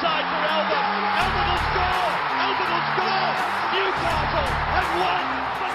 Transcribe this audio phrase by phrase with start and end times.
[0.00, 0.86] Inside for Albert.
[1.20, 2.08] Albert will score.
[2.40, 3.32] Albert will score.
[3.76, 5.69] Newcastle have won.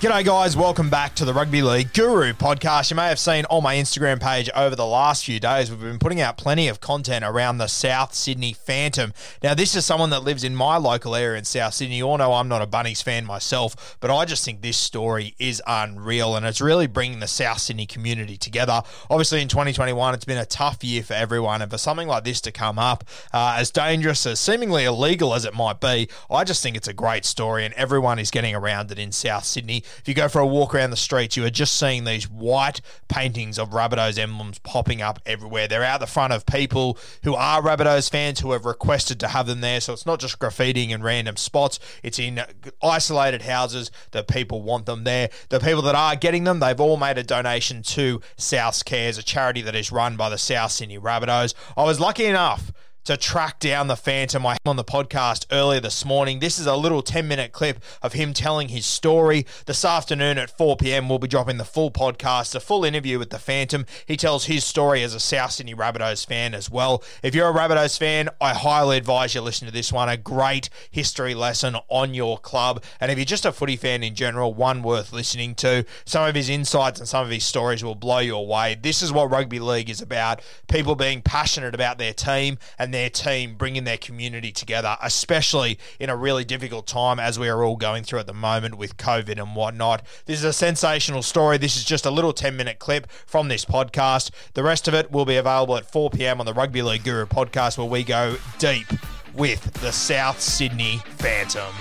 [0.00, 0.56] G'day, guys.
[0.56, 2.88] Welcome back to the Rugby League Guru podcast.
[2.88, 5.98] You may have seen on my Instagram page over the last few days, we've been
[5.98, 9.12] putting out plenty of content around the South Sydney Phantom.
[9.42, 11.96] Now, this is someone that lives in my local area in South Sydney.
[11.96, 15.34] You all know I'm not a Bunnies fan myself, but I just think this story
[15.40, 18.82] is unreal and it's really bringing the South Sydney community together.
[19.10, 22.40] Obviously, in 2021, it's been a tough year for everyone, and for something like this
[22.42, 23.02] to come up,
[23.34, 26.92] uh, as dangerous as seemingly illegal as it might be, I just think it's a
[26.92, 29.82] great story, and everyone is getting around it in South Sydney.
[29.98, 32.80] If you go for a walk around the streets, you are just seeing these white
[33.08, 35.68] paintings of Rabbitohs emblems popping up everywhere.
[35.68, 39.46] They're out the front of people who are Rabbitohs fans who have requested to have
[39.46, 39.80] them there.
[39.80, 42.40] So it's not just graffitiing in random spots, it's in
[42.82, 45.30] isolated houses that people want them there.
[45.48, 49.22] The people that are getting them, they've all made a donation to South Cares, a
[49.22, 51.54] charity that is run by the South Sydney Rabbitohs.
[51.76, 52.72] I was lucky enough
[53.08, 54.44] to track down the Phantom.
[54.44, 56.40] I on the podcast earlier this morning.
[56.40, 59.46] This is a little 10 minute clip of him telling his story.
[59.64, 63.30] This afternoon at 4 p.m., we'll be dropping the full podcast, a full interview with
[63.30, 63.86] the Phantom.
[64.04, 67.02] He tells his story as a South Sydney Rabbitohs fan as well.
[67.22, 70.10] If you're a Rabbitohs fan, I highly advise you listen to this one.
[70.10, 72.84] A great history lesson on your club.
[73.00, 75.86] And if you're just a footy fan in general, one worth listening to.
[76.04, 78.76] Some of his insights and some of his stories will blow you away.
[78.78, 82.97] This is what rugby league is about people being passionate about their team and their
[83.08, 87.76] team bringing their community together, especially in a really difficult time as we are all
[87.76, 90.02] going through at the moment with COVID and whatnot.
[90.26, 91.56] This is a sensational story.
[91.56, 94.30] This is just a little 10 minute clip from this podcast.
[94.54, 96.40] The rest of it will be available at 4 p.m.
[96.40, 98.88] on the Rugby League Guru podcast, where we go deep
[99.34, 101.72] with the South Sydney Phantom.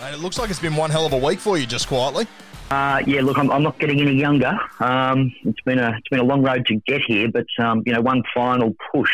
[0.00, 2.26] And it looks like it's been one hell of a week for you, just quietly.
[2.70, 4.58] Uh, yeah, look, I'm, I'm not getting any younger.
[4.80, 7.92] Um, it's been a it's been a long road to get here, but um, you
[7.92, 9.12] know, one final push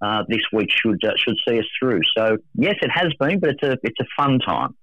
[0.00, 2.00] uh, this week should uh, should see us through.
[2.16, 4.76] So yes, it has been, but it's a it's a fun time.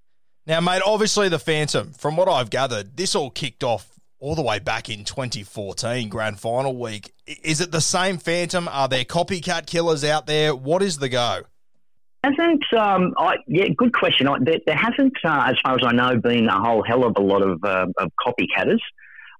[0.46, 3.88] Now, mate, obviously the Phantom, from what I've gathered, this all kicked off
[4.18, 7.14] all the way back in 2014, grand final week.
[7.26, 8.68] Is it the same Phantom?
[8.68, 10.54] Are there copycat killers out there?
[10.54, 11.44] What is the go?
[12.24, 14.26] Hasn't um, I, yeah, good question.
[14.26, 17.16] I, there, there hasn't, uh, as far as I know, been a whole hell of
[17.18, 18.78] a lot of uh, of copycatters.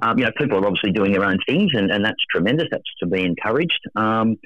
[0.03, 2.69] Um, you know, people are obviously doing their own things, and, and that's tremendous.
[2.71, 3.81] That's to be encouraged.
[3.97, 4.37] Um,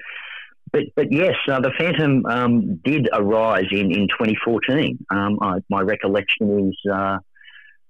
[0.71, 5.05] but but yes, uh, the Phantom um, did arise in, in 2014.
[5.11, 7.19] Um, I, my recollection is uh,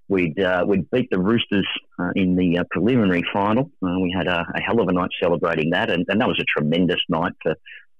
[0.08, 3.70] we'd uh, we'd beat the Roosters uh, in the uh, preliminary final.
[3.84, 6.40] Uh, we had a, a hell of a night celebrating that, and, and that was
[6.40, 7.54] a tremendous night for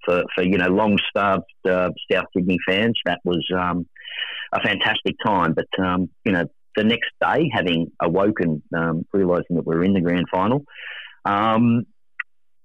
[0.09, 2.99] for, for you know long starved uh, South Sydney fans.
[3.05, 3.87] That was um,
[4.53, 5.53] a fantastic time.
[5.53, 6.45] But um, you know
[6.75, 10.63] the next day, having awoken, um, realizing that we were in the grand final.
[11.25, 11.85] Um,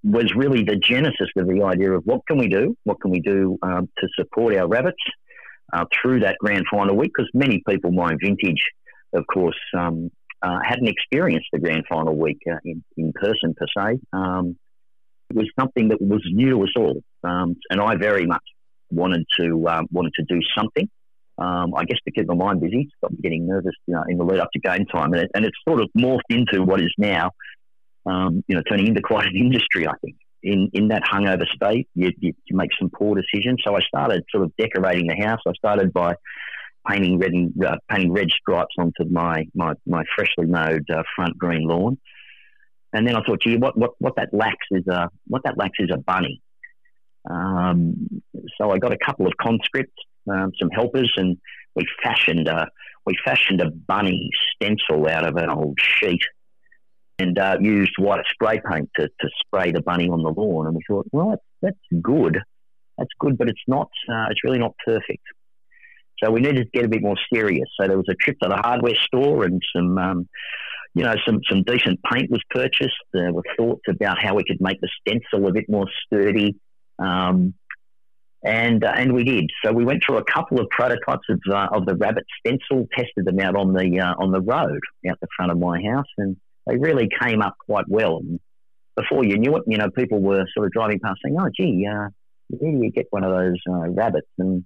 [0.04, 2.76] was really the genesis of the idea of what can we do?
[2.84, 5.02] What can we do um, to support our rabbits
[5.72, 7.12] uh, through that grand final week?
[7.16, 8.62] Because many people, my vintage,
[9.14, 10.10] of course, um,
[10.42, 13.98] uh, hadn't experienced the grand final week uh, in, in person per se.
[14.12, 14.58] Um,
[15.30, 18.42] it was something that was new to us all, um, and I very much
[18.90, 20.88] wanted to um, wanted to do something.
[21.36, 24.24] Um, I guess to keep my mind busy, stop getting nervous you know, in the
[24.24, 26.94] lead up to game time, and, it, and it's sort of morphed into what is
[26.96, 27.30] now,
[28.06, 29.88] um, you know, turning into quite an industry.
[29.88, 33.60] I think in, in that hungover state, you, you, you make some poor decisions.
[33.66, 35.40] So I started sort of decorating the house.
[35.48, 36.14] I started by
[36.88, 41.36] painting red and, uh, painting red stripes onto my my, my freshly mowed uh, front
[41.36, 41.98] green lawn.
[42.92, 45.78] And then I thought, gee, what, what, what that lacks is a what that lacks
[45.80, 46.40] is a bunny.
[47.28, 48.22] Um,
[48.58, 49.94] so I got a couple of conscripts,
[50.30, 51.36] um, some helpers, and
[51.74, 52.68] we fashioned a
[53.06, 56.22] we fashioned a bunny stencil out of an old sheet
[57.18, 60.66] and uh, used white spray paint to, to spray the bunny on the lawn.
[60.66, 62.38] And we thought, well, that's, that's good.
[62.98, 63.90] That's good, but it's not.
[64.08, 65.22] Uh, it's really not perfect.
[66.22, 67.68] So we needed to get a bit more serious.
[67.78, 70.28] So there was a trip to the hardware store, and some, um,
[70.94, 72.94] you know, some some decent paint was purchased.
[73.12, 76.56] There were thoughts about how we could make the stencil a bit more sturdy.
[76.98, 77.54] Um,
[78.44, 79.50] and uh, and we did.
[79.64, 83.24] So we went through a couple of prototypes of uh, of the rabbit stencil, tested
[83.24, 86.36] them out on the uh, on the road out the front of my house, and
[86.66, 88.18] they really came up quite well.
[88.18, 88.38] And
[88.96, 91.86] before you knew it, you know, people were sort of driving past saying, "Oh, gee,
[91.90, 92.08] uh,
[92.48, 94.64] where do you get one of those uh, rabbits?" And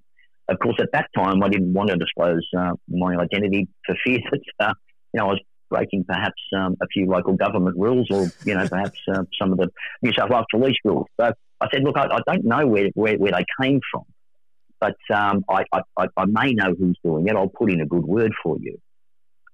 [0.48, 4.18] of course, at that time, I didn't want to disclose uh, my identity for fear
[4.58, 4.74] that
[5.14, 5.40] you know I was
[5.70, 9.68] breaking perhaps um, a few local government rules, or you know, perhaps some of the
[10.02, 11.06] New South Wales police rules.
[11.20, 14.04] So I said, "Look, I, I don't know where, where, where they came from."
[14.80, 17.34] But um, I, I, I may know who's doing it.
[17.34, 18.78] I'll put in a good word for you.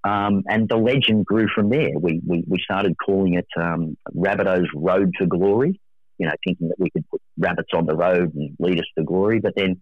[0.05, 1.99] Um, and the legend grew from there.
[1.99, 5.81] We, we, we started calling it um, Rabbitoh's Road to Glory,
[6.19, 9.05] you know, thinking that we could put rabbits on the road and lead us to
[9.05, 9.41] glory.
[9.41, 9.81] But then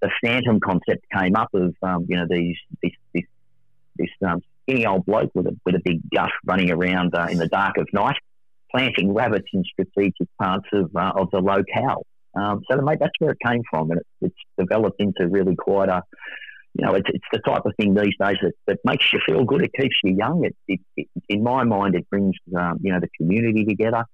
[0.00, 3.24] the phantom concept came up of, um, you know, these, this, this,
[3.96, 7.38] this um, skinny old bloke with a, with a big gut running around uh, in
[7.38, 8.16] the dark of night,
[8.76, 12.04] planting rabbits in strategic parts of, uh, of the locale.
[12.34, 15.88] Um, so mate, that's where it came from, and it, it's developed into really quite
[15.88, 16.02] a
[16.78, 19.44] you know, it's, it's the type of thing these days that, that makes you feel
[19.44, 19.62] good.
[19.62, 20.44] It keeps you young.
[20.44, 24.04] It, it, it in my mind, it brings um, you know the community together.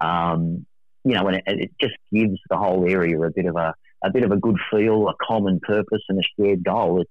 [0.00, 0.64] Um,
[1.04, 4.10] you know, and it, it, just gives the whole area a bit of a a
[4.10, 7.02] bit of a good feel, a common purpose, and a shared goal.
[7.02, 7.10] It's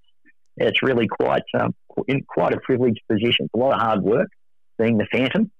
[0.57, 1.75] it's really quite um,
[2.07, 3.45] in quite a privileged position.
[3.45, 4.29] It's a lot of hard work
[4.79, 5.51] being the Phantom.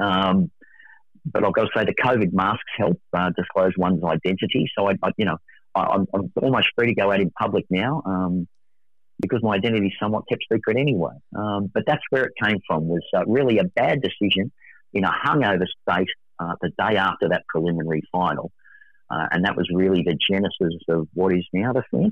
[0.00, 0.50] Um,
[1.32, 4.70] but I've got to say the COVID masks help uh, disclose one's identity.
[4.76, 5.38] So I, I you know,
[5.74, 6.06] I, am
[6.40, 8.02] almost free to go out in public now.
[8.04, 8.48] Um,
[9.20, 11.14] because my identity is somewhat kept secret anyway.
[11.34, 14.52] Um, but that's where it came from, was uh, really a bad decision
[14.92, 16.08] in a hungover state
[16.38, 18.52] uh, the day after that preliminary final.
[19.10, 22.10] Uh, and that was really the genesis of what is now the Phantom.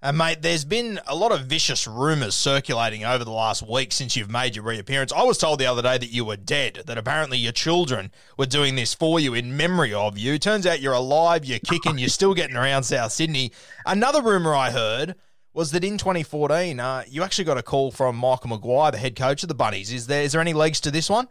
[0.00, 4.16] And mate, there's been a lot of vicious rumours circulating over the last week since
[4.16, 5.12] you've made your reappearance.
[5.12, 8.46] I was told the other day that you were dead, that apparently your children were
[8.46, 10.38] doing this for you in memory of you.
[10.38, 13.50] Turns out you're alive, you're kicking, you're still getting around South Sydney.
[13.84, 15.16] Another rumour I heard
[15.52, 19.16] was that in 2014 uh, you actually got a call from Michael Maguire, the head
[19.16, 19.92] coach of the Bunnies.
[19.92, 21.26] Is there is there any legs to this one?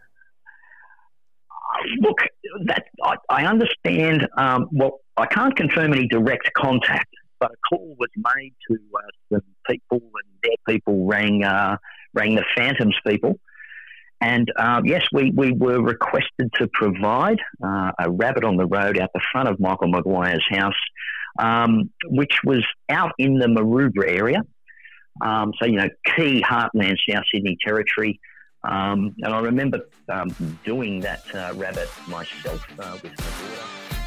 [2.00, 2.18] Look,
[2.66, 4.28] that I, I understand.
[4.36, 7.08] Um, well, I can't confirm any direct contact,
[7.40, 9.00] but a call was made to uh,
[9.32, 11.76] some people, and their people rang uh,
[12.14, 13.38] rang the Phantoms people.
[14.20, 18.98] And uh, yes, we, we were requested to provide uh, a rabbit on the road
[18.98, 20.74] out the front of Michael Maguire's house
[21.38, 24.42] um, which was out in the Maroubra area.
[25.20, 28.20] Um, so, you know, key heartland South Sydney territory.
[28.64, 33.97] Um, and I remember um, doing that uh, rabbit myself uh, with my daughter.